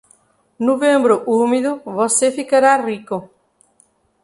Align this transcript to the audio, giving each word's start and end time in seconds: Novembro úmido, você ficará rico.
Novembro 0.57 1.15
úmido, 1.27 1.71
você 1.85 2.31
ficará 2.31 2.73
rico. 2.89 3.29